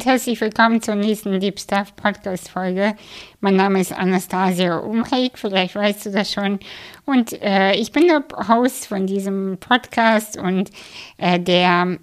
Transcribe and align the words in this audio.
und 0.00 0.06
herzlich 0.06 0.40
willkommen 0.40 0.80
zur 0.80 0.94
nächsten 0.94 1.38
Deep 1.40 1.60
Stuff 1.60 1.94
Podcast 1.94 2.48
Folge. 2.48 2.96
Mein 3.42 3.56
Name 3.56 3.82
ist 3.82 3.92
Anastasia 3.92 4.78
Umreik, 4.78 5.32
vielleicht 5.34 5.74
weißt 5.74 6.06
du 6.06 6.10
das 6.10 6.32
schon. 6.32 6.58
Und 7.04 7.34
äh, 7.42 7.74
ich 7.74 7.92
bin 7.92 8.06
der 8.06 8.24
Host 8.48 8.86
von 8.86 9.06
diesem 9.06 9.58
Podcast 9.60 10.38
und 10.38 10.70
äh, 11.18 11.38
der 11.38 11.98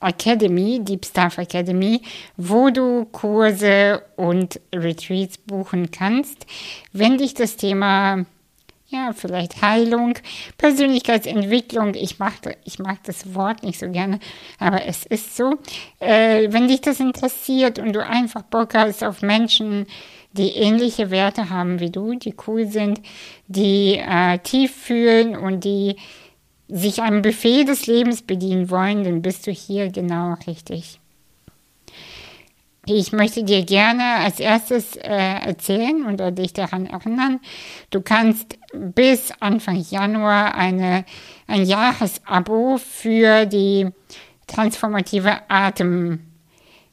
Academy, 0.00 0.80
Deep 0.82 1.04
Stuff 1.04 1.36
Academy, 1.36 2.00
wo 2.38 2.70
du 2.70 3.04
Kurse 3.12 4.02
und 4.16 4.58
Retreats 4.74 5.36
buchen 5.36 5.90
kannst, 5.90 6.46
wenn 6.94 7.18
dich 7.18 7.34
das 7.34 7.58
Thema 7.58 8.24
ja, 8.92 9.12
vielleicht 9.14 9.62
Heilung, 9.62 10.14
Persönlichkeitsentwicklung. 10.58 11.94
Ich 11.94 12.18
mag, 12.18 12.34
ich 12.64 12.78
mag 12.78 13.02
das 13.04 13.34
Wort 13.34 13.62
nicht 13.62 13.78
so 13.78 13.90
gerne, 13.90 14.20
aber 14.58 14.84
es 14.86 15.06
ist 15.06 15.36
so. 15.36 15.54
Äh, 15.98 16.52
wenn 16.52 16.68
dich 16.68 16.82
das 16.82 17.00
interessiert 17.00 17.78
und 17.78 17.94
du 17.94 18.06
einfach 18.06 18.42
Bock 18.42 18.74
hast 18.74 19.02
auf 19.02 19.22
Menschen, 19.22 19.86
die 20.32 20.50
ähnliche 20.50 21.10
Werte 21.10 21.50
haben 21.50 21.80
wie 21.80 21.90
du, 21.90 22.14
die 22.14 22.34
cool 22.46 22.66
sind, 22.66 23.00
die 23.48 23.96
äh, 23.96 24.38
tief 24.38 24.74
fühlen 24.74 25.36
und 25.36 25.64
die 25.64 25.96
sich 26.68 27.02
einem 27.02 27.22
Buffet 27.22 27.64
des 27.64 27.86
Lebens 27.86 28.22
bedienen 28.22 28.70
wollen, 28.70 29.04
dann 29.04 29.20
bist 29.22 29.46
du 29.46 29.50
hier 29.50 29.90
genau 29.90 30.36
richtig. 30.46 31.01
Ich 32.84 33.12
möchte 33.12 33.44
dir 33.44 33.64
gerne 33.64 34.16
als 34.24 34.40
erstes 34.40 34.96
äh, 34.96 35.08
erzählen 35.08 36.04
oder 36.12 36.32
dich 36.32 36.52
daran 36.52 36.86
erinnern, 36.86 37.38
du 37.90 38.00
kannst 38.00 38.58
bis 38.74 39.32
Anfang 39.38 39.84
Januar 39.88 40.56
eine, 40.56 41.04
ein 41.46 41.64
Jahresabo 41.64 42.78
für 42.78 43.46
die 43.46 43.88
transformative 44.48 45.48
Atem 45.48 46.31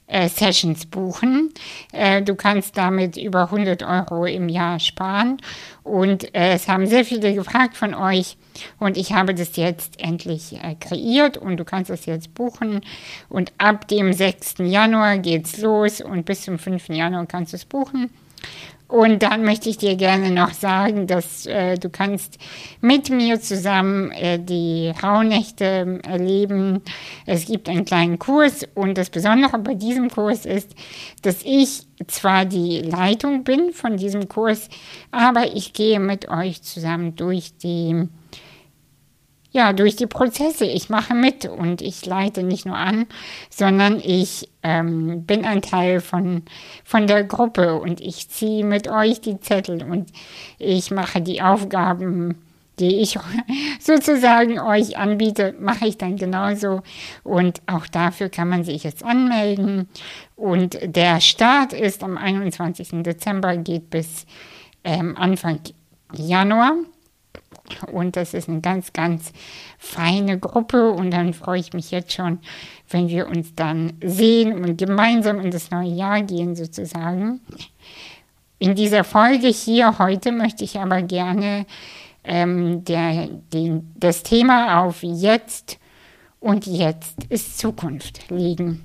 äh, 0.10 0.28
Sessions 0.28 0.86
buchen. 0.86 1.54
Äh, 1.94 2.22
du 2.22 2.36
kannst 2.36 2.78
damit 2.78 3.16
über 3.16 3.44
100 3.44 3.84
Euro 3.84 4.26
im 4.26 4.50
Jahr 4.50 4.80
sparen. 4.80 5.38
Und 5.84 6.36
äh, 6.36 6.54
es 6.54 6.68
haben 6.68 6.88
sehr 6.88 7.06
viele 7.06 7.34
gefragt 7.34 7.78
von 7.78 7.94
euch. 7.94 8.36
Und 8.80 8.98
ich 8.98 9.14
habe 9.14 9.34
das 9.34 9.56
jetzt 9.56 10.02
endlich 10.02 10.54
äh, 10.62 10.76
kreiert 10.76 11.38
und 11.38 11.58
du 11.58 11.64
kannst 11.64 11.90
es 11.90 12.06
jetzt 12.06 12.34
buchen. 12.34 12.82
Und 13.30 13.54
ab 13.58 13.88
dem 13.88 14.12
6. 14.12 14.56
Januar 14.60 15.20
geht's 15.20 15.58
los 15.60 16.02
und 16.02 16.26
bis 16.26 16.42
zum 16.42 16.60
5. 16.60 16.90
Januar 16.90 17.26
kannst 17.26 17.54
du 17.54 17.58
es 17.58 17.66
buchen. 17.66 18.10
Und 18.90 19.22
dann 19.22 19.44
möchte 19.44 19.70
ich 19.70 19.78
dir 19.78 19.96
gerne 19.96 20.32
noch 20.32 20.52
sagen, 20.52 21.06
dass 21.06 21.46
äh, 21.46 21.78
du 21.78 21.92
kannst 21.92 22.40
mit 22.82 23.12
mir 23.12 23.40
zusammen 23.40 24.12
äh, 24.12 24.40
die 24.40 24.92
Rauhnächte 25.04 26.00
erleben. 26.04 26.82
Es 27.28 27.46
gibt 27.46 27.70
einen 27.70 27.86
kleinen 27.86 28.18
Kurs 28.18 28.68
und 28.74 28.98
das 28.98 29.12
Besondere 29.12 29.60
bei 29.60 29.76
diesem 29.76 30.10
Kurs 30.10 30.48
ist, 30.48 30.74
dass 31.22 31.44
ich 31.44 31.86
zwar 32.08 32.46
die 32.46 32.80
Leitung 32.80 33.44
bin 33.44 33.74
von 33.74 33.96
diesem 33.96 34.28
Kurs, 34.28 34.70
aber 35.12 35.56
ich 35.56 35.74
gehe 35.74 36.00
mit 36.00 36.28
euch 36.28 36.64
zusammen 36.64 37.16
durch 37.16 37.56
die 37.58 38.08
ja, 39.52 39.74
durch 39.74 39.96
die 39.96 40.08
Prozesse. 40.08 40.66
Ich 40.66 40.90
mache 40.90 41.14
mit 41.16 41.46
und 41.46 41.82
ich 41.82 42.06
leite 42.06 42.44
nicht 42.44 42.66
nur 42.66 42.78
an, 42.78 43.08
sondern 43.50 44.00
ich 44.00 44.50
ähm, 44.64 45.26
bin 45.26 45.46
ein 45.46 45.62
Teil 45.62 46.02
von, 46.02 46.44
von 46.84 47.08
der 47.08 47.24
Gruppe 47.24 47.80
und 47.80 48.02
ich 48.02 48.30
ziehe 48.30 48.64
mit 48.64 48.88
euch 48.88 49.22
die 49.22 49.40
Zettel 49.40 49.84
und 49.84 50.12
ich 50.58 50.92
mache 50.92 51.22
die 51.22 51.42
Aufgaben, 51.42 52.36
die 52.80 53.02
ich 53.02 53.18
sozusagen 53.80 54.60
euch 54.60 54.98
anbiete, 54.98 55.56
mache 55.60 55.88
ich 55.88 55.98
dann 55.98 56.16
genauso. 56.16 56.82
Und 57.24 57.62
auch 57.68 57.88
dafür 57.88 58.30
kann 58.30 58.50
man 58.50 58.64
sich 58.64 58.84
jetzt 58.84 59.04
anmelden. 59.04 59.90
Und 60.36 60.78
der 60.84 61.22
Start 61.22 61.74
ist 61.74 62.04
am 62.04 62.18
21. 62.18 63.04
Dezember, 63.04 63.58
geht 63.58 63.90
bis 63.90 64.26
ähm, 64.84 65.18
Anfang 65.18 65.60
Januar. 66.14 66.76
Und 67.92 68.16
das 68.16 68.34
ist 68.34 68.50
eine 68.50 68.62
ganz, 68.62 68.94
ganz 68.94 69.32
feine 69.78 70.40
Gruppe. 70.40 70.92
Und 70.92 71.12
dann 71.12 71.34
freue 71.34 71.60
ich 71.60 71.74
mich 71.74 71.92
jetzt 71.92 72.14
schon, 72.14 72.40
wenn 72.90 73.10
wir 73.10 73.28
uns 73.28 73.56
dann 73.56 73.94
sehen 74.04 74.54
und 74.54 74.78
gemeinsam 74.78 75.40
in 75.40 75.52
das 75.52 75.72
neue 75.72 75.90
Jahr 75.90 76.22
gehen, 76.22 76.56
sozusagen. 76.56 77.42
In 78.60 78.76
dieser 78.76 79.04
Folge 79.04 79.48
hier 79.48 80.00
heute 80.00 80.32
möchte 80.32 80.64
ich 80.64 80.80
aber 80.80 81.02
gerne 81.02 81.66
ähm, 82.24 82.84
der, 82.84 83.28
den, 83.54 83.92
das 83.96 84.24
Thema 84.24 84.84
auf 84.84 85.02
jetzt 85.02 85.80
und 86.40 86.68
jetzt 86.68 87.16
ist 87.30 87.58
Zukunft 87.58 88.30
legen. 88.30 88.84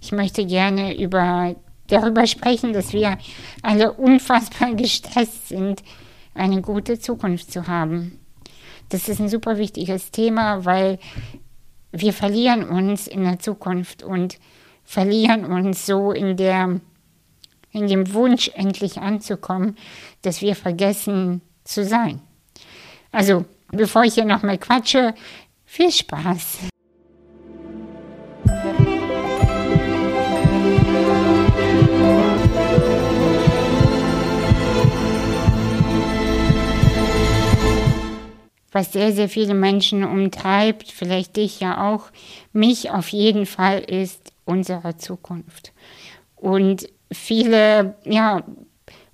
Ich 0.00 0.12
möchte 0.12 0.46
gerne 0.46 0.96
über, 0.96 1.54
darüber 1.88 2.26
sprechen, 2.26 2.72
dass 2.72 2.92
wir 2.92 3.18
alle 3.62 3.92
unfassbar 3.92 4.74
gestresst 4.74 5.48
sind 5.48 5.82
eine 6.40 6.62
gute 6.62 6.98
Zukunft 6.98 7.52
zu 7.52 7.66
haben. 7.66 8.18
Das 8.88 9.08
ist 9.08 9.20
ein 9.20 9.28
super 9.28 9.58
wichtiges 9.58 10.10
Thema, 10.10 10.64
weil 10.64 10.98
wir 11.92 12.12
verlieren 12.12 12.68
uns 12.68 13.06
in 13.06 13.24
der 13.24 13.38
Zukunft 13.38 14.02
und 14.02 14.38
verlieren 14.84 15.44
uns 15.44 15.86
so 15.86 16.12
in 16.12 16.36
der 16.36 16.80
in 17.72 17.86
dem 17.86 18.12
Wunsch 18.14 18.50
endlich 18.54 18.98
anzukommen, 18.98 19.76
dass 20.22 20.40
wir 20.40 20.56
vergessen 20.56 21.40
zu 21.62 21.84
sein. 21.84 22.20
Also, 23.12 23.44
bevor 23.70 24.02
ich 24.02 24.14
hier 24.14 24.24
noch 24.24 24.42
mal 24.42 24.58
quatsche, 24.58 25.14
viel 25.64 25.92
Spaß. 25.92 26.58
Was 38.72 38.92
sehr, 38.92 39.12
sehr 39.12 39.28
viele 39.28 39.54
Menschen 39.54 40.04
umtreibt, 40.04 40.90
vielleicht 40.90 41.36
dich 41.36 41.60
ja 41.60 41.90
auch, 41.90 42.10
mich 42.52 42.90
auf 42.90 43.08
jeden 43.08 43.46
Fall 43.46 43.80
ist 43.80 44.32
unsere 44.44 44.96
Zukunft. 44.96 45.72
Und 46.36 46.88
viele, 47.12 47.96
ja, 48.04 48.42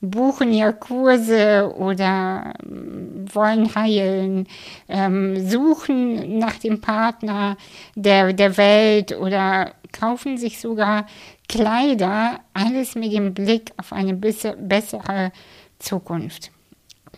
buchen 0.00 0.53
ja 0.53 0.72
Kurse 0.72 1.72
oder 1.77 2.55
ähm, 2.62 3.25
wollen 3.33 3.75
heilen, 3.75 4.47
ähm, 4.89 5.49
suchen 5.49 6.38
nach 6.38 6.56
dem 6.56 6.81
Partner 6.81 7.56
der, 7.94 8.33
der 8.33 8.56
Welt 8.56 9.17
oder 9.17 9.73
kaufen 9.93 10.37
sich 10.37 10.61
sogar 10.61 11.06
Kleider, 11.49 12.41
alles 12.53 12.94
mit 12.94 13.12
dem 13.12 13.34
Blick 13.34 13.73
auf 13.78 13.93
eine 13.93 14.15
bessere 14.15 15.33
Zukunft 15.78 16.50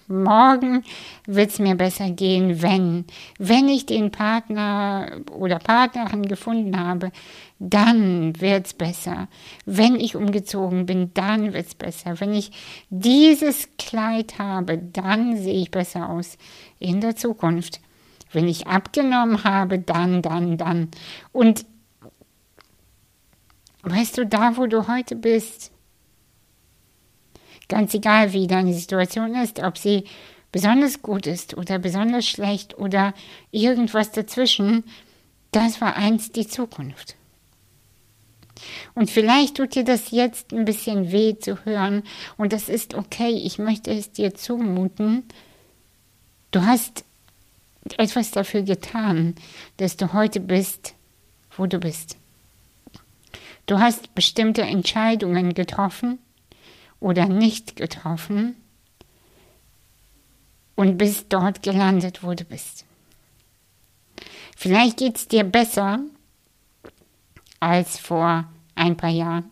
morgen 0.08 0.84
wird 1.26 1.50
es 1.50 1.58
mir 1.58 1.74
besser 1.74 2.10
gehen, 2.10 2.62
wenn, 2.62 3.04
wenn 3.38 3.69
ich 3.69 3.86
den 3.86 4.10
Partner 4.10 5.20
oder 5.32 5.58
Partnerin 5.58 6.26
gefunden 6.26 6.78
habe, 6.78 7.12
dann 7.58 8.41
wird 8.41 8.66
es 8.66 8.74
besser. 8.74 9.28
Wenn 9.64 9.96
ich 9.96 10.16
umgezogen 10.16 10.86
bin, 10.86 11.12
dann 11.14 11.52
wird 11.52 11.66
es 11.66 11.74
besser. 11.74 12.20
Wenn 12.20 12.32
ich 12.32 12.52
dieses 12.91 13.69
Kleid 13.78 14.38
habe, 14.38 14.78
dann 14.78 15.36
sehe 15.36 15.62
ich 15.62 15.70
besser 15.70 16.08
aus 16.08 16.38
in 16.78 17.00
der 17.00 17.16
Zukunft. 17.16 17.80
Wenn 18.32 18.46
ich 18.46 18.66
abgenommen 18.66 19.44
habe, 19.44 19.78
dann, 19.78 20.22
dann, 20.22 20.56
dann. 20.58 20.88
Und 21.32 21.64
weißt 23.82 24.19
du, 24.19 24.26
da 24.26 24.56
wo 24.56 24.66
du 24.66 24.86
heute 24.86 25.16
bist, 25.16 25.72
Ganz 27.69 27.93
egal, 27.95 28.33
wie 28.33 28.47
deine 28.47 28.73
Situation 28.73 29.34
ist, 29.34 29.61
ob 29.61 29.77
sie 29.77 30.05
besonders 30.53 31.03
gut 31.03 31.27
ist 31.27 31.56
oder 31.56 31.79
besonders 31.79 32.27
schlecht 32.27 32.79
oder 32.79 33.12
irgendwas 33.51 34.11
dazwischen, 34.11 34.84
das 35.53 35.81
war 35.81 35.97
einst 35.97 36.37
die 36.37 36.47
Zukunft. 36.47 37.17
Und 38.95 39.11
vielleicht 39.11 39.56
tut 39.56 39.75
dir 39.75 39.84
das 39.84 40.11
jetzt 40.11 40.53
ein 40.53 40.65
bisschen 40.65 41.12
weh 41.12 41.38
zu 41.38 41.65
hören 41.65 42.03
und 42.37 42.53
das 42.53 42.69
ist 42.69 42.94
okay, 42.94 43.31
ich 43.31 43.59
möchte 43.59 43.93
es 43.93 44.11
dir 44.11 44.35
zumuten. 44.35 45.25
Du 46.50 46.62
hast 46.62 47.05
etwas 47.97 48.31
dafür 48.31 48.62
getan, 48.62 49.35
dass 49.76 49.97
du 49.97 50.12
heute 50.12 50.41
bist, 50.41 50.94
wo 51.56 51.67
du 51.67 51.79
bist. 51.79 52.17
Du 53.67 53.79
hast 53.79 54.14
bestimmte 54.14 54.62
Entscheidungen 54.62 55.55
getroffen 55.55 56.19
oder 57.00 57.27
nicht 57.27 57.77
getroffen 57.77 58.56
und 60.75 60.99
bist 60.99 61.27
dort 61.31 61.62
gelandet, 61.62 62.23
wo 62.23 62.35
du 62.35 62.45
bist. 62.45 62.85
Vielleicht 64.56 64.99
geht 64.99 65.17
es 65.17 65.29
dir 65.29 65.45
besser 65.45 66.00
als 67.61 67.99
vor 67.99 68.45
ein 68.75 68.97
paar 68.97 69.11
Jahren. 69.11 69.50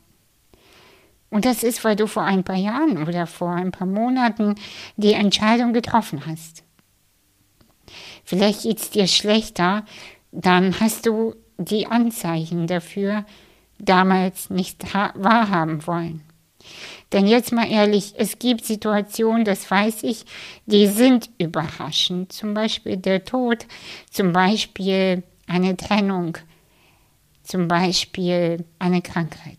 Und 1.31 1.45
das 1.45 1.63
ist, 1.63 1.85
weil 1.85 1.97
du 1.97 2.07
vor 2.07 2.23
ein 2.23 2.45
paar 2.45 2.57
Jahren 2.57 3.03
oder 3.07 3.27
vor 3.27 3.51
ein 3.51 3.73
paar 3.73 3.87
Monaten 3.87 4.55
die 4.97 5.13
Entscheidung 5.13 5.73
getroffen 5.73 6.25
hast. 6.27 6.63
Vielleicht 8.25 8.63
geht 8.63 8.79
es 8.79 8.91
dir 8.91 9.07
schlechter, 9.07 9.85
dann 10.33 10.79
hast 10.81 11.07
du 11.07 11.35
die 11.59 11.87
Anzeichen 11.87 12.67
dafür 12.67 13.25
damals 13.79 14.51
nicht 14.51 14.95
wahrhaben 14.95 15.87
wollen. 15.87 16.23
Denn 17.13 17.27
jetzt 17.27 17.53
mal 17.53 17.71
ehrlich, 17.71 18.15
es 18.17 18.39
gibt 18.39 18.65
Situationen, 18.65 19.45
das 19.45 19.71
weiß 19.71 20.03
ich, 20.03 20.25
die 20.67 20.89
sind 20.89 21.31
überraschend. 21.39 22.33
Zum 22.33 22.53
Beispiel 22.53 22.97
der 22.97 23.25
Tod, 23.25 23.67
zum 24.11 24.33
Beispiel 24.33 25.23
eine 25.47 25.77
Trennung, 25.77 26.37
zum 27.45 27.69
Beispiel 27.69 28.65
eine 28.79 29.03
Krankheit. 29.03 29.59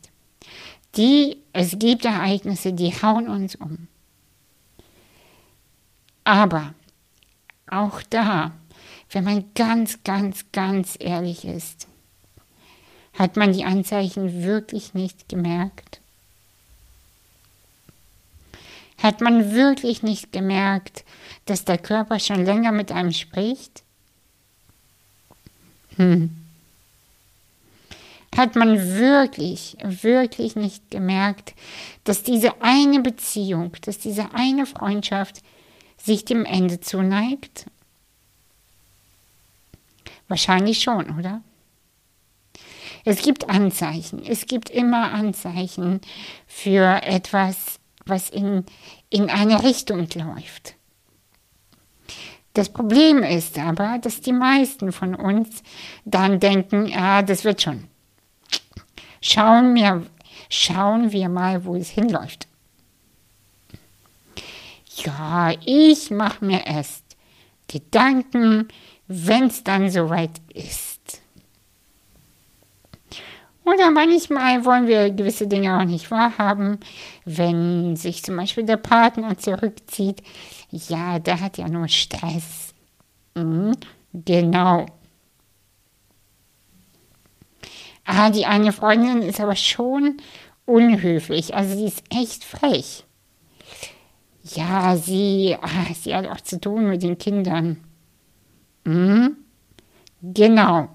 Die, 0.97 1.37
es 1.53 1.79
gibt 1.79 2.05
Ereignisse, 2.05 2.73
die 2.73 2.91
hauen 2.91 3.29
uns 3.29 3.55
um. 3.55 3.87
Aber 6.23 6.73
auch 7.69 8.01
da, 8.09 8.51
wenn 9.11 9.23
man 9.23 9.45
ganz, 9.55 10.03
ganz, 10.03 10.45
ganz 10.51 10.97
ehrlich 10.99 11.45
ist, 11.45 11.87
hat 13.13 13.37
man 13.37 13.53
die 13.53 13.63
Anzeichen 13.63 14.43
wirklich 14.43 14.93
nicht 14.93 15.29
gemerkt? 15.29 16.01
Hat 19.07 19.21
man 19.21 19.53
wirklich 19.53 20.03
nicht 20.03 20.33
gemerkt, 20.33 21.05
dass 21.45 21.63
der 21.63 21.77
Körper 21.77 22.19
schon 22.19 22.43
länger 22.43 22.73
mit 22.73 22.91
einem 22.91 23.13
spricht? 23.13 23.83
Hm. 25.95 26.35
Hat 28.35 28.57
man 28.57 28.97
wirklich, 28.97 29.77
wirklich 29.81 30.57
nicht 30.57 30.91
gemerkt, 30.91 31.53
dass 32.03 32.23
diese 32.23 32.61
eine 32.61 32.99
Beziehung, 32.99 33.71
dass 33.83 33.97
diese 33.97 34.33
eine 34.33 34.65
Freundschaft 34.65 35.41
sich 35.95 36.25
dem 36.25 36.43
Ende 36.43 36.81
zuneigt? 36.81 37.65
Wahrscheinlich 40.27 40.81
schon, 40.81 41.17
oder? 41.17 41.39
Es 43.05 43.21
gibt 43.21 43.49
Anzeichen. 43.49 44.21
Es 44.21 44.47
gibt 44.47 44.69
immer 44.69 45.13
Anzeichen 45.13 46.01
für 46.45 47.03
etwas, 47.03 47.79
was 48.09 48.29
in, 48.29 48.65
in 49.09 49.29
eine 49.29 49.63
Richtung 49.63 50.07
läuft. 50.15 50.75
Das 52.53 52.69
Problem 52.69 53.21
ist 53.21 53.59
aber, 53.59 53.99
dass 53.99 54.21
die 54.21 54.33
meisten 54.33 54.91
von 54.91 55.13
uns 55.13 55.61
dann 56.05 56.39
denken, 56.39 56.91
ah, 56.95 57.21
das 57.21 57.43
wird 57.43 57.61
schon. 57.61 57.87
Schauen 59.21 59.75
wir, 59.75 60.05
schauen 60.49 61.11
wir 61.11 61.29
mal, 61.29 61.65
wo 61.65 61.75
es 61.75 61.89
hinläuft. 61.89 62.47
Ja, 65.03 65.53
ich 65.65 66.09
mache 66.09 66.43
mir 66.43 66.65
erst 66.65 67.03
Gedanken, 67.67 68.69
wenn 69.07 69.45
es 69.45 69.63
dann 69.63 69.91
soweit 69.91 70.41
ist. 70.53 70.96
Oder 73.67 73.91
manchmal 73.91 74.63
wollen 74.63 74.87
wir 74.87 75.09
gewisse 75.09 75.45
Dinge 75.45 75.77
auch 75.77 75.83
nicht 75.83 76.09
wahrhaben, 76.09 76.79
wenn 77.25 77.97
sich 77.97 78.23
zum 78.23 78.37
Beispiel 78.37 78.63
der 78.63 78.77
Partner 78.77 79.37
zurückzieht. 79.37 80.23
Ja, 80.71 81.19
der 81.19 81.41
hat 81.41 81.57
ja 81.57 81.67
nur 81.67 81.89
Stress. 81.89 82.73
Mhm, 83.35 83.73
genau. 84.13 84.85
Ah, 88.05 88.29
die 88.29 88.45
eine 88.45 88.71
Freundin 88.71 89.21
ist 89.21 89.41
aber 89.41 89.57
schon 89.57 90.15
unhöflich. 90.65 91.53
Also 91.53 91.75
sie 91.75 91.87
ist 91.87 92.03
echt 92.09 92.45
frech. 92.45 93.03
Ja, 94.43 94.95
sie, 94.95 95.57
ah, 95.61 95.93
sie 95.93 96.15
hat 96.15 96.25
auch 96.25 96.39
zu 96.39 96.61
tun 96.61 96.87
mit 96.87 97.03
den 97.03 97.17
Kindern. 97.17 97.83
Mhm. 98.85 99.35
Genau. 100.21 100.87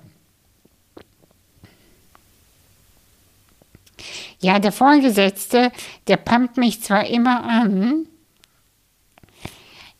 Ja, 4.42 4.58
der 4.58 4.72
Vorgesetzte, 4.72 5.70
der 6.08 6.16
pumpt 6.16 6.56
mich 6.56 6.82
zwar 6.82 7.06
immer 7.06 7.44
an, 7.44 8.08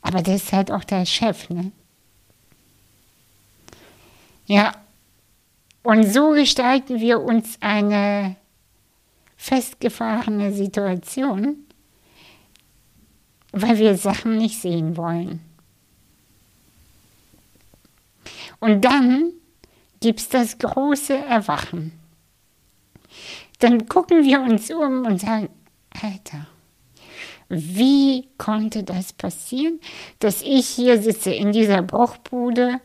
aber 0.00 0.20
der 0.20 0.34
ist 0.34 0.52
halt 0.52 0.72
auch 0.72 0.82
der 0.82 1.06
Chef, 1.06 1.48
ne? 1.48 1.70
Ja, 4.46 4.72
und 5.84 6.04
so 6.04 6.30
gestalten 6.30 6.98
wir 7.00 7.20
uns 7.20 7.56
eine 7.60 8.34
festgefahrene 9.36 10.52
Situation, 10.52 11.58
weil 13.52 13.78
wir 13.78 13.96
Sachen 13.96 14.38
nicht 14.38 14.60
sehen 14.60 14.96
wollen. 14.96 15.40
Und 18.58 18.84
dann 18.84 19.32
gibt 20.00 20.18
es 20.18 20.28
das 20.28 20.58
große 20.58 21.16
Erwachen. 21.16 22.01
Dann 23.62 23.86
gucken 23.86 24.24
wir 24.24 24.40
uns 24.40 24.72
um 24.72 25.06
und 25.06 25.20
sagen, 25.20 25.48
Alter, 26.02 26.48
wie 27.48 28.28
konnte 28.36 28.82
das 28.82 29.12
passieren, 29.12 29.78
dass 30.18 30.42
ich 30.42 30.66
hier 30.66 31.00
sitze 31.00 31.32
in 31.32 31.52
dieser 31.52 31.80
Bruchbude, 31.80 32.80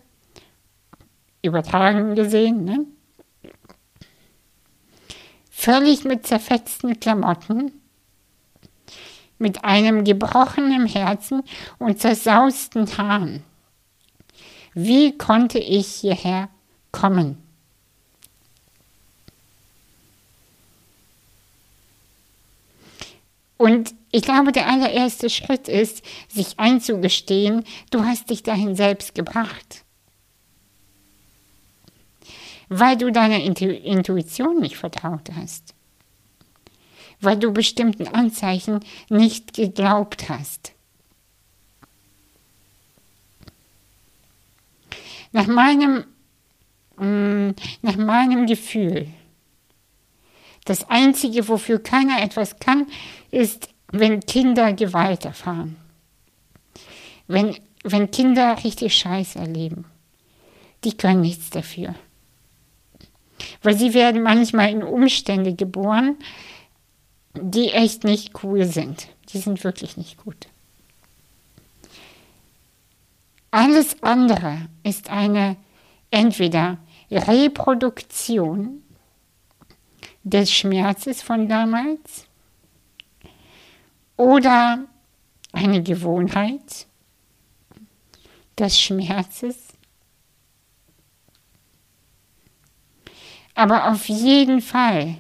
übertragen 1.42 2.14
gesehen, 2.14 2.64
ne? 2.64 2.86
völlig 5.50 6.04
mit 6.04 6.28
zerfetzten 6.28 7.00
Klamotten, 7.00 7.72
mit 9.40 9.66
einem 9.66 10.04
gebrochenen 10.04 10.86
Herzen 10.86 11.42
und 11.80 12.00
zersausten 12.00 12.86
Haaren. 13.00 13.42
Wie 14.76 15.18
konnte 15.18 15.58
ich 15.58 15.88
hierher 15.88 16.50
kommen? 16.92 17.47
Und 23.58 23.94
ich 24.12 24.22
glaube, 24.22 24.52
der 24.52 24.68
allererste 24.68 25.30
Schritt 25.30 25.68
ist, 25.68 26.04
sich 26.28 26.60
einzugestehen, 26.60 27.64
du 27.90 28.04
hast 28.04 28.30
dich 28.30 28.44
dahin 28.44 28.76
selbst 28.76 29.16
gebracht. 29.16 29.84
Weil 32.70 32.98
du 32.98 33.12
deiner 33.12 33.40
Intuition 33.42 34.60
nicht 34.60 34.78
vertraut 34.78 35.32
hast 35.36 35.74
weil 37.20 37.38
du 37.38 37.52
bestimmten 37.52 38.08
Anzeichen 38.08 38.80
nicht 39.10 39.54
geglaubt 39.54 40.30
hast. 40.30 40.74
Nach 45.32 45.48
meinem, 45.48 46.06
mm, 46.98 47.52
nach 47.82 47.98
meinem 47.98 48.46
Gefühl, 48.48 49.08
das 50.70 50.90
Einzige, 50.90 51.48
wofür 51.48 51.80
keiner 51.80 52.22
etwas 52.22 52.60
kann, 52.60 52.88
ist, 53.32 53.70
wenn 53.92 54.20
Kinder 54.20 54.74
Gewalt 54.74 55.26
erfahren. 55.26 55.78
Wenn, 57.28 57.56
wenn 57.84 58.12
Kinder 58.12 58.64
richtig 58.64 58.96
Scheiß 58.96 59.38
erleben. 59.38 59.86
Die 60.84 60.96
können 60.96 61.22
nichts 61.22 61.50
dafür. 61.50 61.96
Weil 63.64 63.78
sie 63.78 63.94
werden 63.94 64.22
manchmal 64.24 64.72
in 64.72 64.84
Umstände 64.84 65.54
geboren, 65.56 66.18
die 67.34 67.70
echt 67.70 68.04
nicht 68.04 68.44
cool 68.44 68.66
sind. 68.66 69.08
Die 69.30 69.38
sind 69.38 69.64
wirklich 69.64 69.96
nicht 69.96 70.18
gut. 70.18 70.48
Alles 73.52 74.04
andere 74.04 74.68
ist 74.84 75.10
eine 75.10 75.56
entweder 76.12 76.78
Reproduktion 77.10 78.84
des 80.30 80.52
Schmerzes 80.52 81.22
von 81.22 81.48
damals 81.48 82.28
oder 84.16 84.86
eine 85.52 85.82
Gewohnheit 85.82 86.88
des 88.58 88.80
Schmerzes. 88.80 89.56
Aber 93.56 93.92
auf 93.92 94.08
jeden 94.08 94.62
Fall 94.62 95.18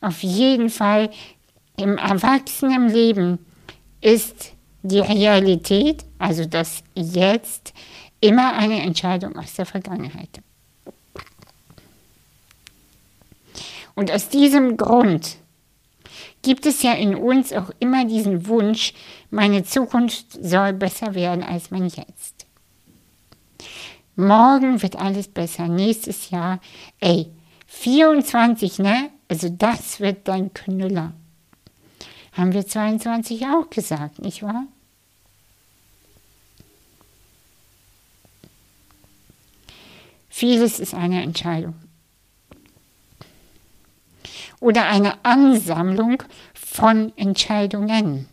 auf 0.00 0.22
jeden 0.22 0.70
Fall 0.70 1.10
im 1.76 1.98
Erwachsenenleben 1.98 3.38
ist 4.00 4.52
die 4.82 5.00
Realität, 5.00 6.04
also 6.18 6.44
das 6.44 6.82
Jetzt, 6.94 7.74
immer 8.20 8.54
eine 8.54 8.80
Entscheidung 8.82 9.36
aus 9.36 9.54
der 9.54 9.66
Vergangenheit. 9.66 10.40
Und 13.96 14.12
aus 14.12 14.28
diesem 14.28 14.76
Grund 14.76 15.38
gibt 16.42 16.66
es 16.66 16.82
ja 16.82 16.92
in 16.92 17.16
uns 17.16 17.52
auch 17.52 17.70
immer 17.80 18.04
diesen 18.04 18.46
Wunsch, 18.46 18.92
meine 19.30 19.64
Zukunft 19.64 20.26
soll 20.40 20.74
besser 20.74 21.14
werden 21.14 21.42
als 21.42 21.72
mein 21.72 21.88
Jetzt. 21.88 22.46
Morgen 24.14 24.80
wird 24.80 24.96
alles 24.96 25.28
besser, 25.28 25.66
nächstes 25.66 26.30
Jahr, 26.30 26.60
ey, 27.00 27.30
24, 27.66 28.78
ne? 28.78 29.10
Also 29.28 29.48
das 29.48 29.98
wird 29.98 30.28
dein 30.28 30.54
Knüller. 30.54 31.12
Haben 32.32 32.52
wir 32.52 32.66
22 32.66 33.46
auch 33.46 33.68
gesagt, 33.70 34.20
nicht 34.20 34.42
wahr? 34.42 34.66
Vieles 40.28 40.80
ist 40.80 40.94
eine 40.94 41.22
Entscheidung. 41.22 41.74
Oder 44.60 44.86
eine 44.86 45.24
Ansammlung 45.24 46.22
von 46.54 47.12
Entscheidungen. 47.16 48.28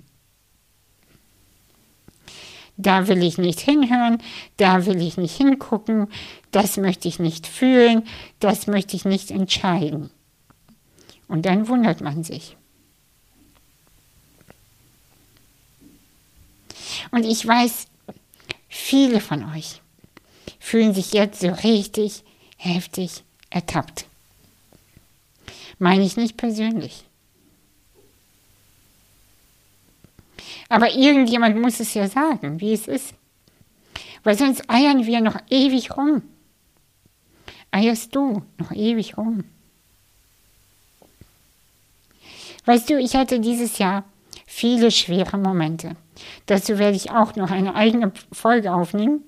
Da 2.75 3.07
will 3.07 3.21
ich 3.21 3.37
nicht 3.37 3.59
hinhören, 3.59 4.21
da 4.57 4.85
will 4.85 5.01
ich 5.01 5.17
nicht 5.17 5.37
hingucken, 5.37 6.07
das 6.51 6.77
möchte 6.77 7.07
ich 7.07 7.19
nicht 7.19 7.45
fühlen, 7.45 8.03
das 8.39 8.67
möchte 8.67 8.95
ich 8.95 9.05
nicht 9.05 9.29
entscheiden. 9.29 10.09
Und 11.27 11.45
dann 11.45 11.67
wundert 11.67 12.01
man 12.01 12.23
sich. 12.23 12.57
Und 17.11 17.25
ich 17.25 17.45
weiß, 17.45 17.87
viele 18.67 19.19
von 19.19 19.43
euch 19.55 19.81
fühlen 20.59 20.93
sich 20.93 21.13
jetzt 21.13 21.41
so 21.41 21.49
richtig 21.49 22.23
heftig 22.57 23.23
ertappt. 23.49 24.05
Meine 25.83 26.05
ich 26.05 26.15
nicht 26.15 26.37
persönlich. 26.37 27.03
Aber 30.69 30.89
irgendjemand 30.95 31.59
muss 31.61 31.81
es 31.81 31.93
ja 31.93 32.07
sagen, 32.07 32.61
wie 32.61 32.71
es 32.71 32.87
ist. 32.87 33.13
Weil 34.23 34.37
sonst 34.37 34.69
eiern 34.69 35.05
wir 35.05 35.19
noch 35.19 35.35
ewig 35.49 35.97
rum. 35.97 36.21
Eierst 37.69 38.15
du 38.15 38.43
noch 38.57 38.71
ewig 38.71 39.17
rum. 39.17 39.43
Weißt 42.63 42.89
du, 42.89 42.97
ich 42.97 43.17
hatte 43.17 43.41
dieses 43.41 43.77
Jahr 43.77 44.05
viele 44.45 44.89
schwere 44.89 45.37
Momente. 45.37 45.97
Dazu 46.45 46.79
werde 46.79 46.95
ich 46.95 47.11
auch 47.11 47.35
noch 47.35 47.51
eine 47.51 47.75
eigene 47.75 48.13
Folge 48.31 48.73
aufnehmen. 48.73 49.21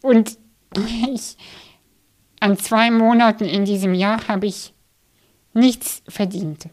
Und 0.00 0.38
ich, 1.12 1.36
an 2.44 2.58
zwei 2.58 2.90
Monaten 2.90 3.46
in 3.46 3.64
diesem 3.64 3.94
Jahr 3.94 4.28
habe 4.28 4.46
ich 4.46 4.74
nichts 5.54 6.02
verdient. 6.06 6.68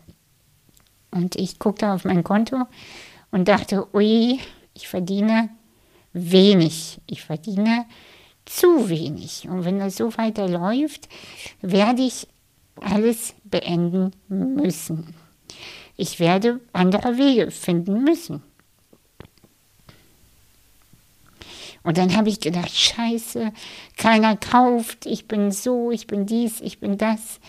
Und 1.11 1.37
ich 1.37 1.59
guckte 1.59 1.93
auf 1.93 2.03
mein 2.03 2.25
Konto 2.25 2.65
und 3.31 3.47
dachte, 3.47 3.87
ui, 3.95 4.37
ich 4.73 4.89
verdiene 4.89 5.49
wenig. 6.11 6.99
Ich 7.07 7.23
verdiene 7.23 7.85
zu 8.43 8.89
wenig. 8.89 9.47
Und 9.47 9.63
wenn 9.63 9.79
das 9.79 9.95
so 9.95 10.17
weiterläuft, 10.17 11.07
werde 11.61 12.01
ich 12.01 12.27
alles 12.75 13.33
beenden 13.45 14.11
müssen. 14.27 15.15
Ich 15.95 16.19
werde 16.19 16.59
andere 16.73 17.17
Wege 17.17 17.49
finden 17.49 18.03
müssen. 18.03 18.43
Und 21.83 21.97
dann 21.97 22.15
habe 22.15 22.29
ich 22.29 22.39
gedacht, 22.39 22.75
scheiße, 22.75 23.51
keiner 23.97 24.37
kauft, 24.37 25.05
ich 25.05 25.27
bin 25.27 25.51
so, 25.51 25.91
ich 25.91 26.07
bin 26.07 26.25
dies, 26.25 26.61
ich 26.61 26.79
bin 26.79 26.97
das. 26.97 27.39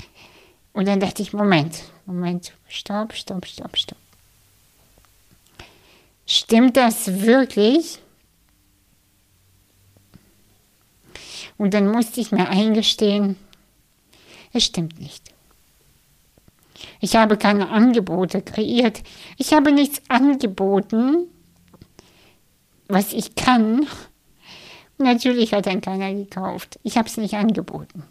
Und 0.72 0.88
dann 0.88 1.00
dachte 1.00 1.22
ich, 1.22 1.32
Moment, 1.32 1.82
Moment, 2.06 2.52
stopp, 2.68 3.12
stopp, 3.12 3.46
stopp, 3.46 3.76
stopp. 3.76 3.98
Stimmt 6.26 6.76
das 6.76 7.22
wirklich? 7.22 7.98
Und 11.58 11.74
dann 11.74 11.88
musste 11.88 12.20
ich 12.20 12.32
mir 12.32 12.48
eingestehen, 12.48 13.36
es 14.52 14.64
stimmt 14.64 14.98
nicht. 14.98 15.32
Ich 17.00 17.16
habe 17.16 17.36
keine 17.36 17.68
Angebote 17.68 18.42
kreiert. 18.42 19.02
Ich 19.36 19.52
habe 19.52 19.72
nichts 19.72 20.00
angeboten, 20.08 21.26
was 22.88 23.12
ich 23.12 23.34
kann. 23.34 23.86
Natürlich 25.02 25.52
hat 25.52 25.66
dann 25.66 25.80
keiner 25.80 26.12
gekauft. 26.12 26.78
Ich 26.82 26.97
habe 26.97 27.09
es 27.09 27.16
nicht 27.16 27.35
angeboten. 27.35 28.04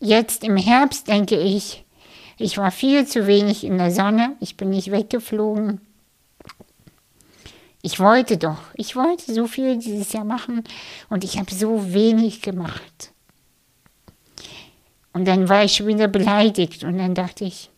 Jetzt 0.00 0.44
im 0.44 0.56
Herbst 0.56 1.08
denke 1.08 1.38
ich, 1.40 1.84
ich 2.36 2.58
war 2.58 2.70
viel 2.70 3.06
zu 3.06 3.26
wenig 3.26 3.64
in 3.64 3.78
der 3.78 3.90
Sonne, 3.90 4.36
ich 4.40 4.56
bin 4.56 4.70
nicht 4.70 4.90
weggeflogen. 4.90 5.80
Ich 7.80 8.00
wollte 8.00 8.36
doch, 8.36 8.58
ich 8.74 8.96
wollte 8.96 9.32
so 9.32 9.46
viel 9.46 9.78
dieses 9.78 10.12
Jahr 10.12 10.24
machen 10.24 10.64
und 11.08 11.24
ich 11.24 11.38
habe 11.38 11.54
so 11.54 11.94
wenig 11.94 12.42
gemacht. 12.42 13.12
Und 15.14 15.26
dann 15.26 15.48
war 15.48 15.64
ich 15.64 15.76
schon 15.76 15.86
wieder 15.86 16.08
beleidigt 16.08 16.84
und 16.84 16.98
dann 16.98 17.14
dachte 17.14 17.44
ich, 17.44 17.70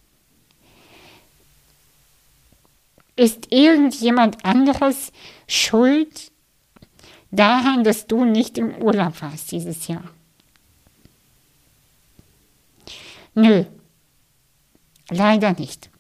ist 3.16 3.52
irgendjemand 3.52 4.44
anderes 4.44 5.11
schuld 5.49 6.30
daran, 7.30 7.82
dass 7.82 8.06
du 8.06 8.25
nicht 8.25 8.58
im 8.58 8.76
Urlaub 8.76 9.20
warst 9.23 9.52
dieses 9.52 9.88
Jahr? 9.88 10.04
Nö, 13.35 13.64
leider 15.11 15.52
nicht. 15.52 15.90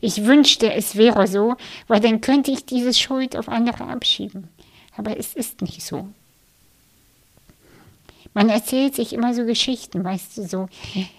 Ich 0.00 0.24
wünschte, 0.24 0.72
es 0.72 0.96
wäre 0.96 1.26
so, 1.26 1.56
weil 1.86 2.00
dann 2.00 2.20
könnte 2.20 2.50
ich 2.50 2.64
diese 2.66 2.94
Schuld 2.94 3.36
auf 3.36 3.48
andere 3.48 3.84
abschieben. 3.84 4.48
Aber 4.96 5.16
es 5.16 5.34
ist 5.34 5.62
nicht 5.62 5.82
so. 5.82 6.08
Man 8.32 8.48
erzählt 8.48 8.94
sich 8.94 9.12
immer 9.12 9.34
so 9.34 9.44
Geschichten, 9.44 10.04
weißt 10.04 10.38
du, 10.38 10.46
so, 10.46 10.68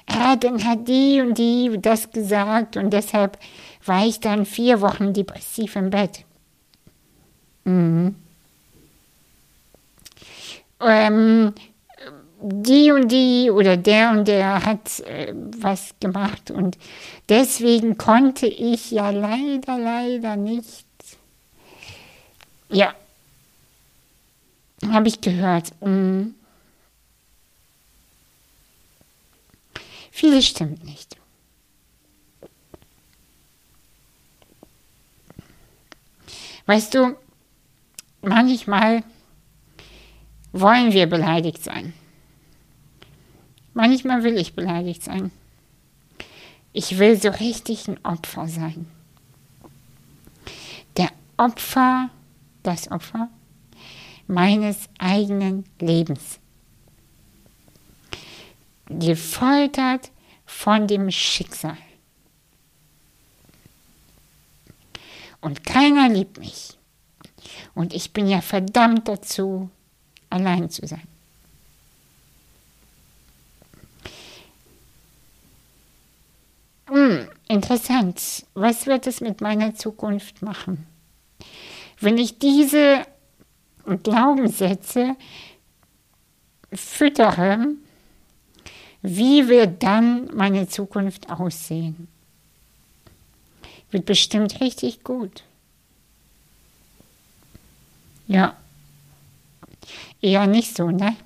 ah, 0.08 0.36
dann 0.38 0.64
hat 0.64 0.88
die 0.88 1.20
und 1.20 1.38
die 1.38 1.78
das 1.80 2.12
gesagt 2.12 2.78
und 2.78 2.92
deshalb 2.92 3.38
war 3.86 4.06
ich 4.06 4.20
dann 4.20 4.46
vier 4.46 4.82
Wochen 4.82 5.14
depressiv 5.14 5.76
im 5.76 5.90
Bett. 5.90 6.26
Mhm. 7.64 8.16
Ähm, 10.80 11.54
die 12.42 12.92
und 12.92 13.12
die 13.12 13.52
oder 13.52 13.78
der 13.78 14.12
und 14.12 14.28
der 14.28 14.66
hat 14.66 15.00
äh, 15.02 15.34
was 15.36 15.94
gemacht 16.00 16.50
und 16.50 16.78
deswegen 17.30 17.98
konnte 17.98 18.48
ich 18.48 18.90
ja 18.90 19.12
leider, 19.12 19.78
leider 19.78 20.36
nicht. 20.36 20.88
Ja, 22.70 22.96
habe 24.90 25.08
ich 25.08 25.22
gehört. 25.22 25.72
Mhm. 25.82 26.34
Vieles 30.12 30.48
stimmt 30.48 30.84
nicht. 30.84 31.21
Weißt 36.72 36.94
du, 36.94 37.18
manchmal 38.22 39.04
wollen 40.54 40.94
wir 40.94 41.06
beleidigt 41.06 41.62
sein. 41.62 41.92
Manchmal 43.74 44.24
will 44.24 44.38
ich 44.38 44.56
beleidigt 44.56 45.04
sein. 45.04 45.32
Ich 46.72 46.98
will 46.98 47.22
so 47.22 47.28
richtig 47.28 47.90
ein 47.90 48.00
Opfer 48.06 48.48
sein. 48.48 48.88
Der 50.96 51.10
Opfer, 51.36 52.10
das 52.64 52.90
Opfer 52.90 53.28
meines 54.28 54.88
eigenen 54.98 55.66
Lebens. 55.82 56.40
Gefoltert 58.86 60.10
von 60.46 60.88
dem 60.88 61.12
Schicksal. 61.12 61.78
Und 65.42 65.64
keiner 65.64 66.08
liebt 66.08 66.38
mich. 66.38 66.78
Und 67.74 67.94
ich 67.94 68.14
bin 68.14 68.28
ja 68.28 68.42
verdammt 68.42 69.08
dazu, 69.08 69.70
allein 70.30 70.70
zu 70.70 70.86
sein. 70.88 71.08
Hm, 76.88 77.28
interessant. 77.48 78.46
Was 78.54 78.86
wird 78.86 79.08
es 79.08 79.22
mit 79.22 79.42
meiner 79.42 79.74
Zukunft 79.76 80.42
machen? 80.42 80.86
Wenn 82.00 82.18
ich 82.18 82.38
diese 82.38 83.06
Glaubenssätze 84.04 85.16
füttere, 86.74 87.68
wie 89.02 89.48
wird 89.48 89.82
dann 89.82 90.30
meine 90.36 90.68
Zukunft 90.68 91.30
aussehen? 91.30 92.08
Wird 93.92 94.06
bestimmt 94.06 94.62
richtig 94.62 95.04
gut. 95.04 95.44
Ja. 98.28 98.56
Eher 100.22 100.48
nicht 100.48 100.76
so, 100.76 100.90
ne? 100.90 101.18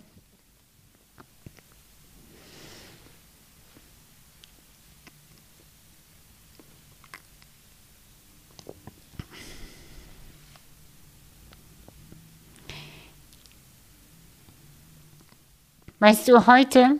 Weißt 16.00 16.28
du, 16.28 16.46
heute 16.46 17.00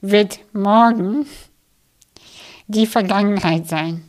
wird 0.00 0.40
morgen 0.52 1.26
die 2.68 2.86
Vergangenheit 2.86 3.66
sein. 3.66 4.04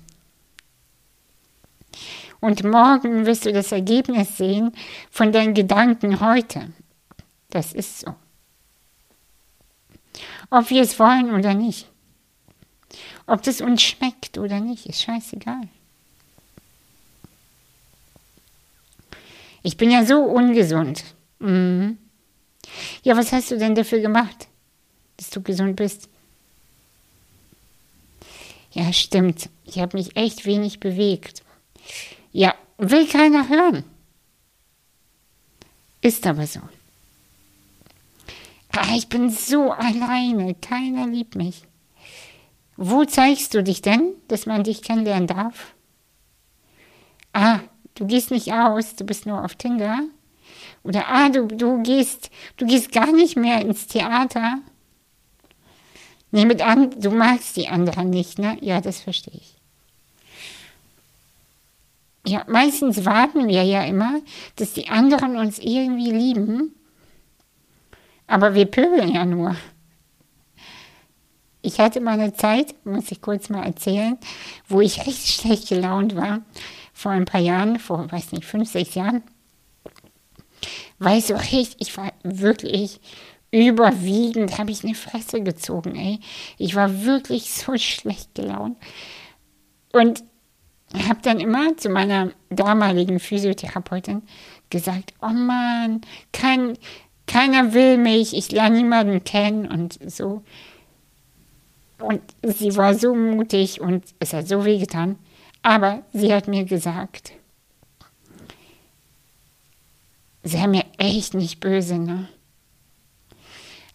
Und 2.42 2.64
morgen 2.64 3.26
wirst 3.26 3.46
du 3.46 3.52
das 3.52 3.72
Ergebnis 3.72 4.38
sehen 4.38 4.72
von 5.10 5.32
deinen 5.32 5.54
Gedanken 5.54 6.20
heute. 6.20 6.72
Das 7.50 7.74
ist 7.74 8.02
so. 8.02 8.16
Ob 10.50 10.70
wir 10.70 10.82
es 10.82 11.00
wollen 11.00 11.34
oder 11.34 11.54
nicht. 11.54 11.90
Ob 13.26 13.44
das 13.44 13.62
uns 13.62 13.82
schmeckt 13.82 14.38
oder 14.38 14.60
nicht, 14.60 14.86
ist 14.86 15.02
scheißegal. 15.02 15.62
Ich 19.62 19.78
bin 19.78 19.92
ja 19.92 20.06
so 20.06 20.22
ungesund. 20.22 21.04
Mhm. 21.40 21.98
Ja, 23.04 23.18
was 23.18 23.32
hast 23.32 23.52
du 23.52 23.58
denn 23.58 23.76
dafür 23.76 24.00
gemacht, 24.00 24.48
dass 25.18 25.30
du 25.30 25.42
gesund 25.42 25.76
bist? 25.76 26.10
Ja, 28.72 28.94
stimmt. 28.94 29.50
Ich 29.66 29.80
habe 29.80 29.98
mich 29.98 30.16
echt 30.16 30.46
wenig 30.46 30.80
bewegt. 30.80 31.44
Ja, 32.32 32.54
will 32.78 33.08
keiner 33.08 33.50
hören. 33.50 33.84
Ist 36.02 36.26
aber 36.28 36.48
so. 36.48 36.62
Ah, 38.72 38.96
ich 38.96 39.10
bin 39.10 39.30
so 39.30 39.72
alleine. 39.72 40.56
Keiner 40.56 41.08
liebt 41.08 41.36
mich. 41.36 41.64
Wo 42.78 43.04
zeigst 43.04 43.54
du 43.54 43.64
dich 43.64 43.82
denn, 43.82 44.14
dass 44.28 44.46
man 44.46 44.64
dich 44.64 44.82
kennenlernen 44.82 45.28
darf? 45.28 45.74
Ah, 47.34 47.60
du 47.96 48.06
gehst 48.08 48.32
nicht 48.32 48.54
aus, 48.54 48.96
du 48.96 49.04
bist 49.04 49.26
nur 49.26 49.44
auf 49.44 49.56
Tinder. 49.56 50.04
Oder 50.84 51.08
ah, 51.10 51.30
du, 51.30 51.48
du 51.48 51.84
gehst, 51.84 52.32
du 52.58 52.66
gehst 52.66 52.92
gar 52.92 53.12
nicht 53.12 53.36
mehr 53.36 53.62
ins 53.62 53.88
Theater. 53.88 54.60
Nehme 56.32 56.64
an, 56.64 56.92
du 57.00 57.10
magst 57.12 57.58
die 57.58 57.68
anderen 57.68 58.10
nicht, 58.10 58.38
ne? 58.38 58.58
Ja, 58.62 58.82
das 58.82 59.00
verstehe 59.00 59.36
ich. 59.36 59.56
Ja, 62.26 62.44
meistens 62.48 63.06
warten 63.06 63.48
wir 63.48 63.64
ja 63.64 63.84
immer, 63.84 64.22
dass 64.58 64.74
die 64.74 64.90
anderen 64.90 65.38
uns 65.38 65.58
irgendwie 65.58 66.12
lieben. 66.12 66.76
Aber 68.28 68.54
wir 68.54 68.66
pöbeln 68.66 69.12
ja 69.12 69.26
nur. 69.26 69.56
Ich 71.62 71.80
hatte 71.80 72.00
mal 72.00 72.20
eine 72.20 72.34
Zeit, 72.34 72.76
muss 72.86 73.12
ich 73.12 73.22
kurz 73.22 73.50
mal 73.50 73.66
erzählen, 73.66 74.18
wo 74.68 74.82
ich 74.82 75.06
richtig 75.08 75.36
schlecht 75.36 75.70
gelaunt 75.70 76.16
war. 76.16 76.42
Vor 76.94 77.12
ein 77.12 77.26
paar 77.26 77.42
Jahren, 77.42 77.80
vor, 77.80 78.12
weiß 78.12 78.32
nicht, 78.32 78.46
fünf, 78.46 78.70
sechs 78.70 78.94
Jahren. 78.94 79.24
Weißt 81.00 81.32
du, 81.32 81.40
ich 81.52 81.98
war 81.98 82.14
wirklich 82.24 83.00
überwiegend 83.52 84.58
habe 84.58 84.72
ich 84.72 84.84
eine 84.84 84.96
Fresse 84.96 85.42
gezogen, 85.42 85.96
ey. 85.96 86.20
Ich 86.58 86.76
war 86.76 87.04
wirklich 87.04 87.52
so 87.52 87.78
schlecht 87.78 88.36
gelaunt. 88.36 88.78
Und 89.92 90.24
habe 90.94 91.20
dann 91.22 91.40
immer 91.40 91.78
zu 91.78 91.90
meiner 91.90 92.32
damaligen 92.50 93.20
Physiotherapeutin 93.20 94.24
gesagt, 94.70 95.14
oh 95.22 95.28
Mann, 95.28 96.02
kein, 96.32 96.78
keiner 97.28 97.74
will 97.74 97.98
mich, 97.98 98.36
ich 98.36 98.52
lerne 98.52 98.78
niemanden 98.78 99.24
kennen 99.24 99.68
und 99.68 100.00
so. 100.12 100.44
Und 102.00 102.22
sie 102.44 102.76
war 102.76 102.96
so 102.96 103.14
mutig 103.14 103.82
und 103.82 104.06
es 104.20 104.34
hat 104.34 104.48
so 104.48 104.66
weh 104.66 104.80
getan. 104.80 105.18
Aber 105.62 106.04
sie 106.14 106.34
hat 106.34 106.48
mir 106.48 106.64
gesagt, 106.64 107.34
sei 110.44 110.68
mir 110.68 110.86
echt 110.98 111.34
nicht 111.34 111.60
böse, 111.60 112.00
ne? 112.00 112.30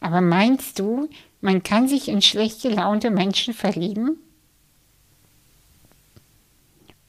Aber 0.04 0.20
meinst 0.20 0.78
du, 0.78 1.08
man 1.40 1.62
kann 1.62 1.88
sich 1.88 2.08
in 2.08 2.20
schlecht 2.20 2.60
gelaunte 2.60 3.10
Menschen 3.10 3.54
verlieben? 3.54 4.18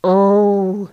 Oh, 0.02 0.88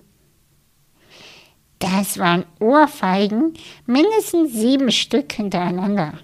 das 1.78 2.18
waren 2.18 2.44
Ohrfeigen, 2.59 3.54
mindestens 3.87 4.52
sieben 4.52 4.90
Stück 4.90 5.32
hintereinander. 5.32 6.18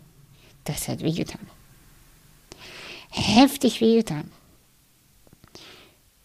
Das 0.65 0.89
hat 0.89 1.01
wehgetan. 1.01 1.47
Heftig 3.11 3.81
wehgetan. 3.81 4.33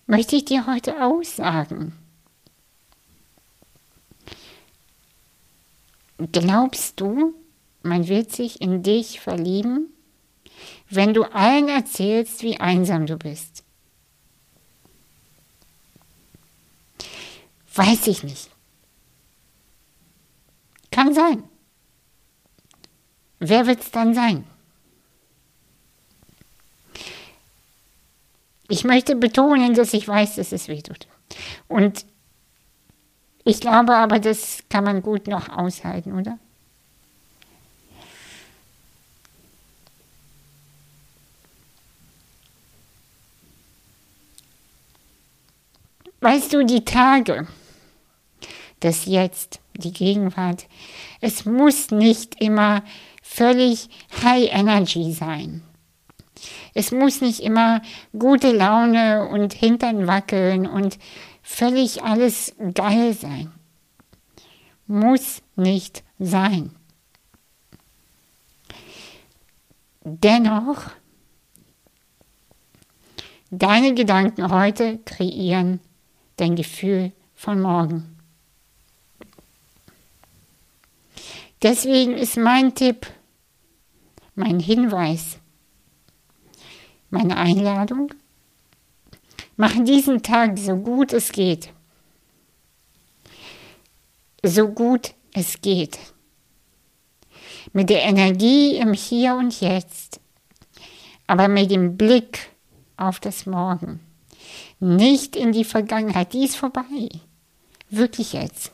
Möchte 0.08 0.36
ich 0.36 0.46
dir 0.46 0.66
heute 0.66 1.00
aussagen. 1.00 1.96
Glaubst 6.32 7.00
du, 7.00 7.36
man 7.84 8.08
wird 8.08 8.32
sich 8.32 8.62
in 8.62 8.82
dich 8.82 9.20
verlieben, 9.20 9.94
wenn 10.90 11.14
du 11.14 11.24
allen 11.24 11.68
erzählst, 11.68 12.42
wie 12.42 12.60
einsam 12.60 13.06
du 13.06 13.18
bist. 13.18 13.64
Weiß 17.76 18.08
ich 18.08 18.24
nicht. 18.24 18.50
Kann 20.92 21.14
sein. 21.14 21.44
Wer 23.40 23.68
wird 23.68 23.82
es 23.82 23.92
dann 23.92 24.14
sein? 24.14 24.46
Ich 28.70 28.84
möchte 28.84 29.16
betonen, 29.16 29.74
dass 29.74 29.94
ich 29.94 30.08
weiß, 30.08 30.36
dass 30.36 30.52
es 30.52 30.68
weh 30.68 30.82
tut. 30.82 31.08
Und 31.68 32.06
ich 33.44 33.60
glaube 33.60 33.96
aber, 33.96 34.20
das 34.20 34.64
kann 34.70 34.86
man 34.86 35.02
gut 35.02 35.28
noch 35.28 35.50
aushalten, 35.50 36.14
oder? 36.14 36.40
Weißt 46.24 46.54
du, 46.54 46.64
die 46.64 46.86
Tage, 46.86 47.48
das 48.80 49.06
Jetzt, 49.08 49.60
die 49.76 49.92
Gegenwart, 49.92 50.68
es 51.20 51.44
muss 51.44 51.92
nicht 51.92 52.42
immer 52.42 52.82
völlig 53.22 53.90
High 54.24 54.48
Energy 54.54 55.12
sein. 55.12 55.64
Es 56.74 56.94
muss 56.94 57.20
nicht 57.20 57.42
immer 57.42 57.82
gute 58.18 58.54
Laune 58.54 59.28
und 59.28 59.52
Hintern 59.52 60.08
wackeln 60.08 60.66
und 60.66 60.98
völlig 61.42 62.04
alles 62.04 62.56
geil 62.74 63.14
sein. 63.14 63.52
Muss 64.88 65.42
nicht 65.58 66.06
sein. 66.20 66.74
Dennoch, 70.06 70.90
deine 73.52 73.94
Gedanken 73.94 74.50
heute 74.50 75.00
kreieren 75.00 75.82
dein 76.38 76.56
Gefühl 76.56 77.12
von 77.36 77.62
morgen. 77.62 78.18
Deswegen 81.62 82.14
ist 82.14 82.38
mein 82.38 82.76
Tipp, 82.76 83.08
mein 84.36 84.60
Hinweis, 84.60 85.38
meine 87.10 87.38
Einladung, 87.38 88.14
mach 89.56 89.74
diesen 89.84 90.22
Tag 90.24 90.58
so 90.58 90.76
gut 90.76 91.14
es 91.14 91.32
geht. 91.32 91.72
So 94.44 94.68
gut 94.68 95.14
es 95.34 95.62
geht. 95.62 95.98
Mit 97.72 97.90
der 97.90 98.04
Energie 98.04 98.76
im 98.76 98.94
Hier 98.94 99.36
und 99.36 99.62
Jetzt, 99.62 100.20
aber 101.28 101.48
mit 101.48 101.72
dem 101.72 101.96
Blick 101.96 102.52
auf 102.98 103.22
das 103.22 103.46
Morgen 103.46 104.02
nicht 104.84 105.36
in 105.36 105.52
die 105.52 105.64
Vergangenheit. 105.64 106.34
Die 106.34 106.44
ist 106.44 106.56
vorbei. 106.56 107.10
Wirklich 107.90 108.34
jetzt. 108.34 108.72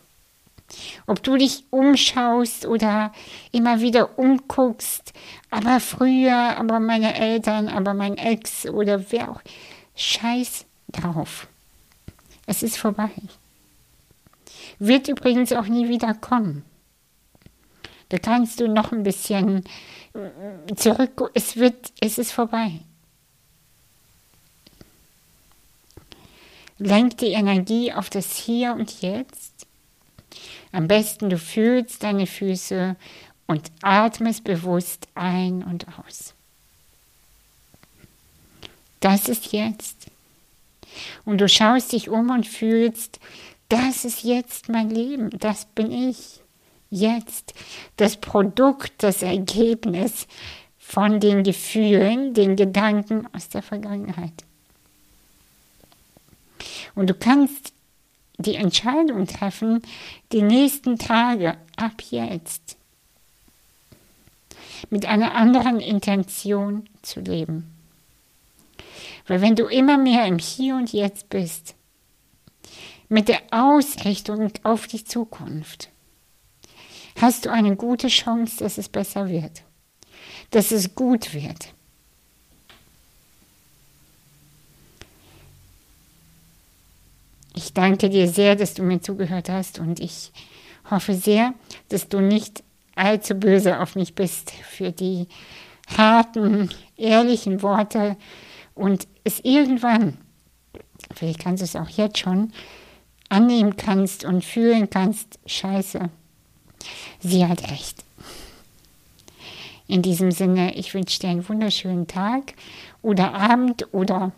Ob 1.08 1.24
du 1.24 1.38
dich 1.38 1.64
umschaust 1.72 2.66
oder 2.66 3.12
immer 3.52 3.82
wieder 3.82 4.20
umguckst, 4.20 5.14
aber 5.50 5.80
früher, 5.80 6.58
aber 6.58 6.80
meine 6.80 7.16
Eltern, 7.16 7.68
aber 7.68 7.94
mein 7.94 8.18
Ex 8.18 8.68
oder 8.68 9.12
wer 9.12 9.32
auch. 9.32 9.42
Scheiß 9.96 10.66
drauf. 10.92 11.48
Es 12.46 12.64
ist 12.64 12.78
vorbei. 12.78 13.12
Wird 14.80 15.08
übrigens 15.08 15.52
auch 15.54 15.68
nie 15.68 15.90
wieder 15.90 16.14
kommen. 16.14 16.64
Da 18.10 18.18
kannst 18.18 18.60
du 18.60 18.68
noch 18.68 18.92
ein 18.92 19.04
bisschen 19.04 19.64
äh, 20.14 20.76
zurück. 20.76 21.30
Es 21.34 21.58
wird, 21.58 21.92
es 22.00 22.18
ist 22.18 22.32
vorbei. 22.32 22.80
Lenk 26.80 27.18
die 27.18 27.34
Energie 27.34 27.92
auf 27.92 28.10
das 28.10 28.38
Hier 28.38 28.74
und 28.74 29.02
Jetzt. 29.02 29.68
Am 30.72 30.88
besten 30.88 31.30
du 31.30 31.38
fühlst 31.38 32.04
deine 32.04 32.26
Füße 32.26 32.96
und 33.48 33.72
atmest 33.82 34.44
bewusst 34.44 35.08
ein 35.16 35.64
und 35.64 35.88
aus. 36.00 36.34
Das 39.00 39.28
ist 39.28 39.52
jetzt. 39.52 40.08
Und 41.26 41.40
du 41.40 41.50
schaust 41.50 41.92
dich 41.92 42.10
um 42.10 42.30
und 42.30 42.48
fühlst, 42.48 43.20
das 43.70 44.06
ist 44.06 44.24
jetzt 44.24 44.70
mein 44.70 44.90
Leben, 44.90 45.30
das 45.32 45.66
bin 45.66 45.92
ich. 45.92 46.42
Jetzt 46.92 47.54
das 47.98 48.18
Produkt, 48.18 48.94
das 49.04 49.22
Ergebnis 49.22 50.28
von 50.78 51.20
den 51.20 51.44
Gefühlen, 51.44 52.34
den 52.34 52.56
Gedanken 52.56 53.28
aus 53.34 53.50
der 53.50 53.62
Vergangenheit. 53.62 54.34
Und 57.00 57.10
du 57.10 57.14
kannst 57.14 57.72
die 58.40 58.56
Entscheidung 58.56 59.26
treffen, 59.26 59.82
die 60.34 60.42
nächsten 60.42 60.98
Tage 60.98 61.56
ab 61.78 62.02
jetzt 62.10 62.76
mit 64.90 65.06
einer 65.06 65.34
anderen 65.34 65.80
Intention 65.80 66.90
zu 67.02 67.22
leben. 67.22 67.74
Weil 69.28 69.40
wenn 69.40 69.56
du 69.56 69.68
immer 69.68 69.98
mehr 69.98 70.26
im 70.26 70.40
Hier 70.40 70.76
und 70.76 70.92
Jetzt 70.92 71.30
bist, 71.30 71.74
mit 73.08 73.30
der 73.30 73.44
Ausrichtung 73.52 74.52
auf 74.64 74.86
die 74.86 75.06
Zukunft, 75.06 75.88
hast 77.22 77.46
du 77.46 77.50
eine 77.50 77.78
gute 77.78 78.10
Chance, 78.10 78.58
dass 78.62 78.78
es 78.78 78.90
besser 78.90 79.30
wird, 79.30 79.64
dass 80.52 80.72
es 80.72 80.96
gut 80.96 81.34
wird. 81.34 81.74
Ich 87.62 87.74
danke 87.74 88.10
dir 88.10 88.30
sehr, 88.30 88.56
dass 88.56 88.74
du 88.74 88.84
mir 88.84 89.02
zugehört 89.02 89.50
hast 89.50 89.80
und 89.80 90.00
ich 90.00 90.32
hoffe 90.90 91.14
sehr, 91.14 91.54
dass 91.90 92.08
du 92.08 92.22
nicht 92.22 92.64
allzu 92.96 93.36
böse 93.36 93.82
auf 93.82 93.96
mich 93.96 94.16
bist 94.16 94.52
für 94.52 94.94
die 94.94 95.28
harten, 95.98 96.70
ehrlichen 96.96 97.62
Worte 97.62 98.16
und 98.76 99.10
es 99.26 99.42
irgendwann, 99.42 100.18
vielleicht 101.14 101.40
kannst 101.40 101.60
du 101.60 101.66
es 101.66 101.76
auch 101.76 101.90
jetzt 101.90 102.20
schon, 102.20 102.54
annehmen 103.28 103.76
kannst 103.76 104.24
und 104.24 104.46
fühlen 104.46 104.90
kannst, 104.90 105.38
scheiße, 105.46 106.10
sie 107.20 107.46
hat 107.46 107.70
recht. 107.70 108.06
In 109.86 110.02
diesem 110.02 110.32
Sinne, 110.32 110.76
ich 110.76 110.94
wünsche 110.94 111.20
dir 111.20 111.28
einen 111.28 111.50
wunderschönen 111.50 112.08
Tag 112.08 112.54
oder 113.02 113.34
Abend 113.34 113.94
oder 113.94 114.32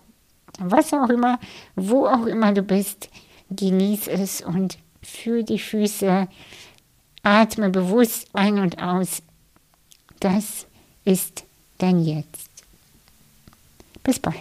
was 0.60 0.94
auch 0.94 1.10
immer, 1.10 1.40
wo 1.76 2.06
auch 2.08 2.26
immer 2.26 2.54
du 2.54 2.62
bist, 2.62 3.10
genieß 3.50 4.08
es 4.08 4.42
und 4.42 4.78
fühl 5.02 5.44
die 5.44 5.60
Füße, 5.60 6.28
atme 7.24 7.70
bewusst 7.70 8.28
ein 8.34 8.60
und 8.60 8.82
aus. 8.82 9.22
Das 10.20 10.68
ist 11.06 11.44
dein 11.78 12.04
Jetzt. 12.04 12.50
Bis 14.04 14.20
bald. 14.20 14.36